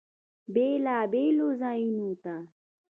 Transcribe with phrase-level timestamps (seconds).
[0.53, 2.35] بیلابیلو ځایونو ته